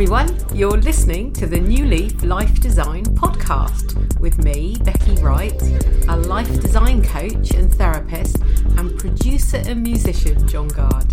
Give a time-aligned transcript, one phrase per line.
[0.00, 0.34] everyone.
[0.56, 5.60] You're listening to the New Leaf Life Design podcast with me, Becky Wright,
[6.08, 8.38] a life design coach and therapist,
[8.78, 11.04] and producer and musician, John Gard.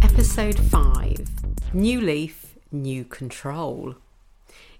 [0.00, 3.96] Episode 5 New Leaf, New Control.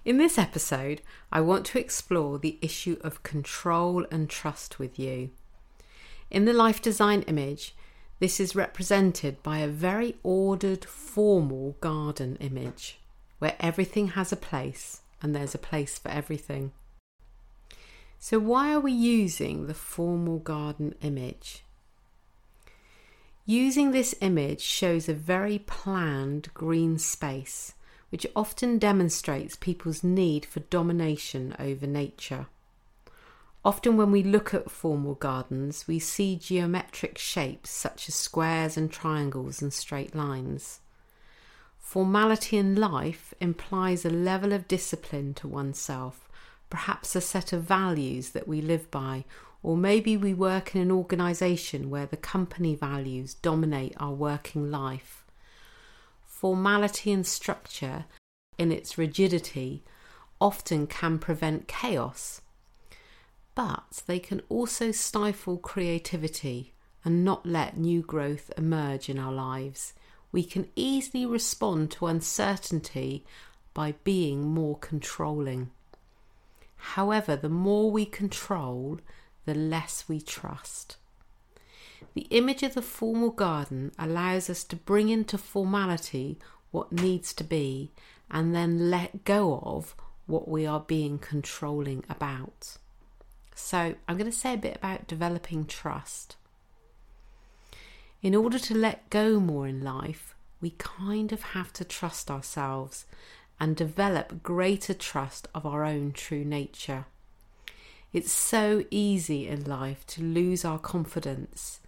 [0.05, 5.31] In this episode, I want to explore the issue of control and trust with you.
[6.31, 7.75] In the life design image,
[8.23, 12.97] this is represented by a very ordered, formal garden image
[13.39, 16.71] where everything has a place and there's a place for everything.
[18.19, 21.65] So, why are we using the formal garden image?
[23.45, 27.73] Using this image shows a very planned green space,
[28.07, 32.47] which often demonstrates people's need for domination over nature.
[33.65, 38.91] Often, when we look at formal gardens, we see geometric shapes such as squares and
[38.91, 40.81] triangles and straight lines.
[41.79, 46.27] Formality in life implies a level of discipline to oneself,
[46.69, 49.23] perhaps a set of values that we live by,
[49.61, 55.23] or maybe we work in an organisation where the company values dominate our working life.
[56.25, 58.05] Formality and structure,
[58.57, 59.83] in its rigidity,
[60.41, 62.41] often can prevent chaos
[63.55, 66.73] but they can also stifle creativity
[67.05, 69.93] and not let new growth emerge in our lives.
[70.31, 73.25] We can easily respond to uncertainty
[73.73, 75.71] by being more controlling.
[76.75, 78.99] However, the more we control,
[79.45, 80.97] the less we trust.
[82.13, 86.37] The image of the formal garden allows us to bring into formality
[86.71, 87.91] what needs to be
[88.29, 89.95] and then let go of
[90.25, 92.77] what we are being controlling about.
[93.55, 96.35] So, I'm going to say a bit about developing trust.
[98.21, 103.05] In order to let go more in life, we kind of have to trust ourselves
[103.59, 107.05] and develop greater trust of our own true nature.
[108.13, 111.79] It's so easy in life to lose our confidence.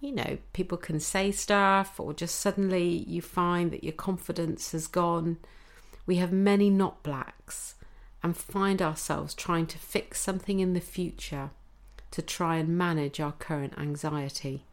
[0.00, 4.86] You know, people can say stuff, or just suddenly you find that your confidence has
[4.86, 5.38] gone.
[6.06, 7.74] We have many not blacks
[8.24, 11.50] and find ourselves trying to fix something in the future
[12.10, 14.64] to try and manage our current anxiety.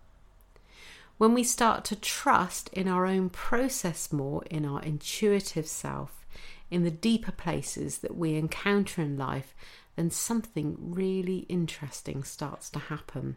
[1.18, 6.26] When we start to trust in our own process more, in our intuitive self,
[6.72, 9.54] in the deeper places that we encounter in life,
[9.98, 13.36] then something really interesting starts to happen.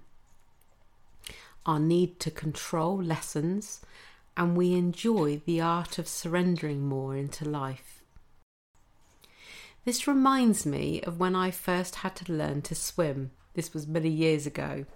[1.67, 3.81] Our need to control lessens,
[4.37, 7.94] and we enjoy the art of surrendering more into life.
[9.85, 13.33] This reminds me of when I first had to learn to swim.
[13.53, 14.87] This was many years ago.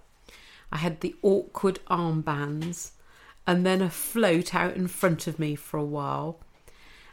[0.71, 2.91] I had the awkward armbands
[3.45, 6.39] and then a float out in front of me for a while.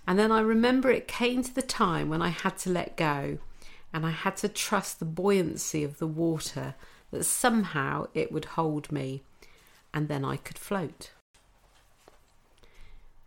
[0.06, 3.38] And then I remember it came to the time when I had to let go
[3.92, 6.74] and I had to trust the buoyancy of the water
[7.10, 9.22] that somehow it would hold me
[9.92, 11.10] and then I could float.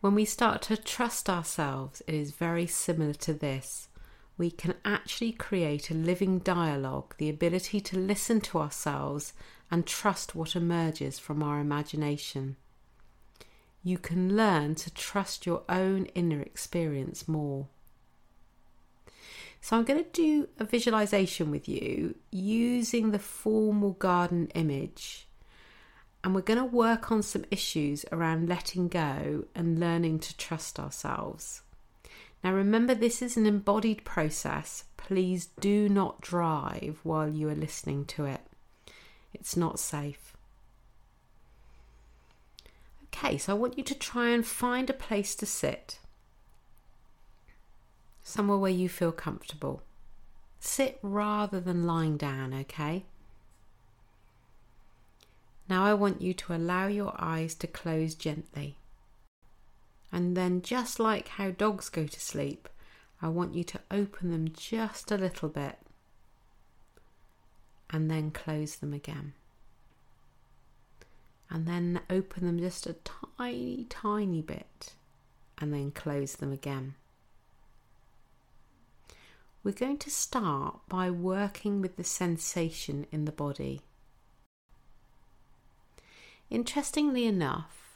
[0.02, 3.89] When we start to trust ourselves, it is very similar to this
[4.40, 9.34] we can actually create a living dialogue, the ability to listen to ourselves
[9.70, 12.56] and trust what emerges from our imagination.
[13.84, 17.68] You can learn to trust your own inner experience more.
[19.60, 25.28] So, I'm going to do a visualization with you using the formal garden image.
[26.24, 30.80] And we're going to work on some issues around letting go and learning to trust
[30.80, 31.62] ourselves.
[32.44, 34.86] Now, remember, this is an embodied process.
[34.98, 38.42] Please do not drive while you are listening to it,
[39.34, 40.38] it's not safe.
[43.08, 46.00] Okay, so I want you to try and find a place to sit,
[48.24, 49.82] somewhere where you feel comfortable.
[50.60, 53.06] Sit rather than lying down, okay?
[55.68, 58.78] Now I want you to allow your eyes to close gently.
[60.12, 62.68] And then, just like how dogs go to sleep,
[63.22, 65.78] I want you to open them just a little bit
[67.90, 69.34] and then close them again.
[71.50, 72.96] And then open them just a
[73.38, 74.94] tiny, tiny bit
[75.58, 76.96] and then close them again.
[79.64, 83.82] We're going to start by working with the sensation in the body.
[86.50, 87.89] Interestingly enough,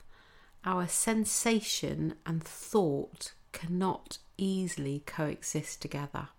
[0.66, 6.30] our sensation and thought cannot easily coexist together.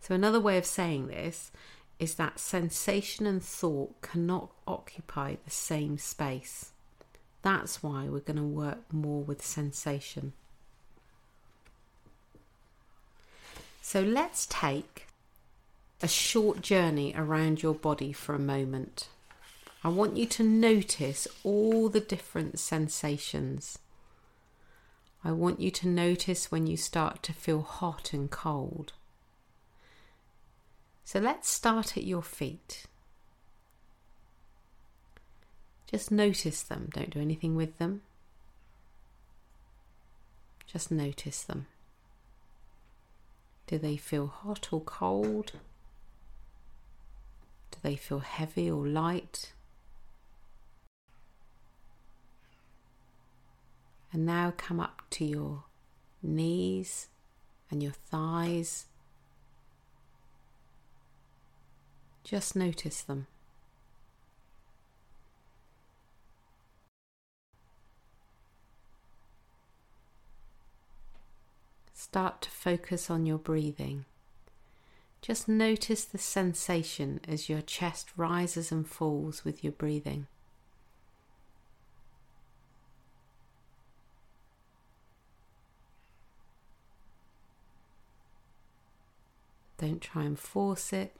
[0.00, 1.50] So, another way of saying this
[1.98, 6.72] is that sensation and thought cannot occupy the same space.
[7.42, 10.32] That's why we're going to work more with sensation.
[13.82, 15.06] So let's take
[16.00, 19.08] a short journey around your body for a moment.
[19.84, 23.78] I want you to notice all the different sensations.
[25.22, 28.94] I want you to notice when you start to feel hot and cold.
[31.04, 32.86] So let's start at your feet.
[35.86, 38.00] Just notice them, don't do anything with them.
[40.66, 41.66] Just notice them.
[43.66, 45.52] Do they feel hot or cold?
[47.70, 49.52] Do they feel heavy or light?
[54.14, 55.64] And now come up to your
[56.22, 57.08] knees
[57.68, 58.86] and your thighs.
[62.22, 63.26] Just notice them.
[71.92, 74.04] Start to focus on your breathing.
[75.22, 80.28] Just notice the sensation as your chest rises and falls with your breathing.
[89.84, 91.14] Don't try and force it,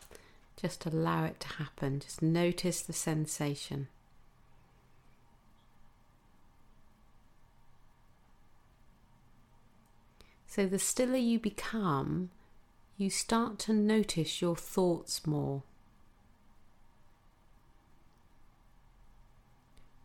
[0.57, 2.01] just allow it to happen.
[2.01, 3.89] Just notice the sensation.
[10.47, 12.31] So, the stiller you become,
[12.97, 15.63] you start to notice your thoughts more.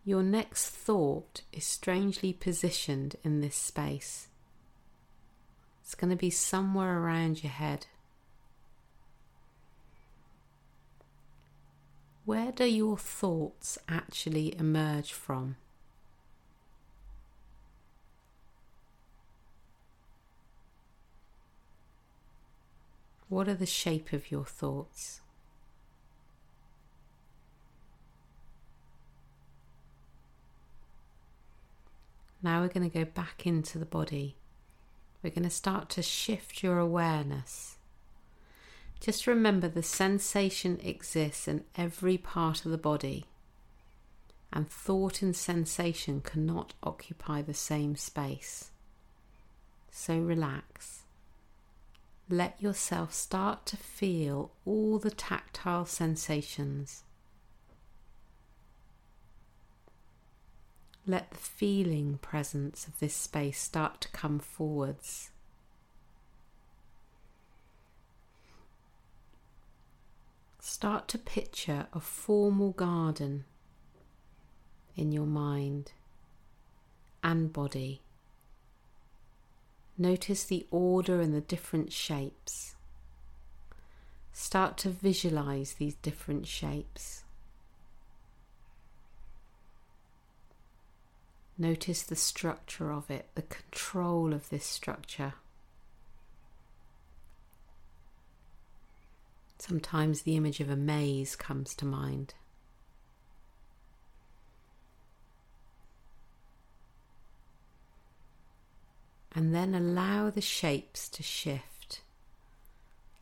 [0.03, 4.27] Your next thought is strangely positioned in this space.
[5.81, 7.85] It's going to be somewhere around your head.
[12.29, 15.55] Where do your thoughts actually emerge from?
[23.29, 25.21] What are the shape of your thoughts?
[32.43, 34.35] Now we're going to go back into the body.
[35.23, 37.78] We're going to start to shift your awareness.
[38.99, 43.25] Just remember the sensation exists in every part of the body,
[44.51, 48.71] and thought and sensation cannot occupy the same space.
[49.89, 51.03] So relax.
[52.29, 57.03] Let yourself start to feel all the tactile sensations.
[61.07, 65.28] Let the feeling presence of this space start to come forwards.
[70.79, 73.43] Start to picture a formal garden
[74.95, 75.91] in your mind
[77.21, 77.99] and body.
[79.97, 82.75] Notice the order and the different shapes.
[84.31, 87.25] Start to visualize these different shapes.
[91.57, 95.33] Notice the structure of it, the control of this structure.
[99.59, 102.33] Sometimes the image of a maze comes to mind.
[109.39, 112.01] and then allow the shapes to shift.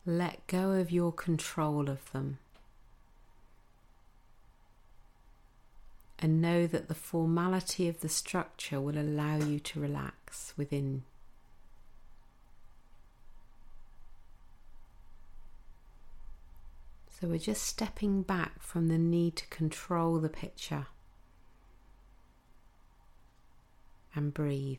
[0.06, 2.38] Let go of your control of them.
[6.18, 11.04] And know that the formality of the structure will allow you to relax within.
[17.20, 20.86] So we're just stepping back from the need to control the picture
[24.14, 24.78] and breathe.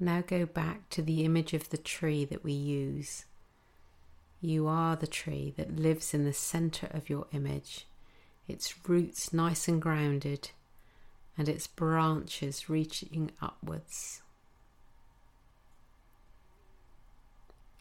[0.00, 3.24] Now go back to the image of the tree that we use.
[4.40, 7.86] You are the tree that lives in the centre of your image,
[8.48, 10.50] its roots nice and grounded,
[11.36, 14.22] and its branches reaching upwards.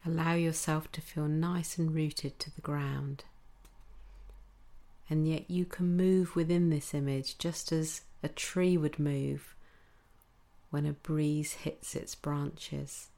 [0.05, 3.23] Allow yourself to feel nice and rooted to the ground.
[5.09, 9.55] And yet you can move within this image just as a tree would move
[10.69, 13.09] when a breeze hits its branches.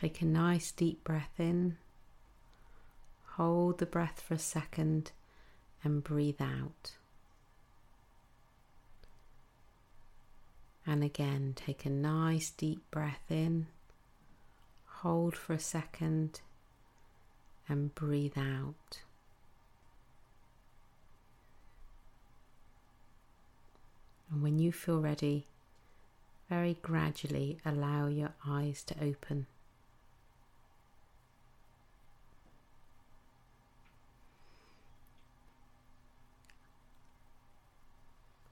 [0.00, 1.76] Take a nice deep breath in.
[3.32, 5.12] Hold the breath for a second
[5.84, 6.92] and breathe out.
[10.86, 13.66] And again, take a nice deep breath in.
[14.86, 16.40] Hold for a second
[17.68, 19.02] and breathe out.
[24.32, 25.44] And when you feel ready,
[26.48, 29.46] very gradually allow your eyes to open.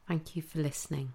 [0.09, 1.13] Thank you for listening.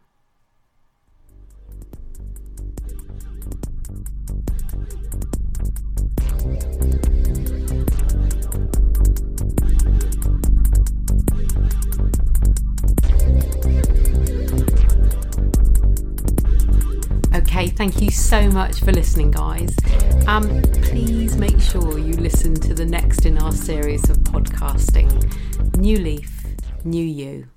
[17.33, 19.75] Okay, thank you so much for listening, guys.
[20.27, 25.09] Um, please make sure you listen to the next in our series of podcasting
[25.77, 26.45] New Leaf,
[26.85, 27.47] New You.